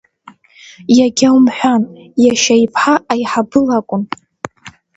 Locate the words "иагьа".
0.97-1.29